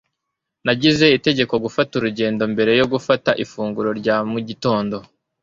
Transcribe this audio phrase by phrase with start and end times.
[0.65, 4.97] Nagize itegeko gufata urugendo mbere yo gufata ifunguro rya mu gitondo